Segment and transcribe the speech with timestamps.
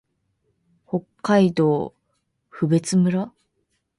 [0.87, 1.93] 北海道
[2.49, 3.31] 更別村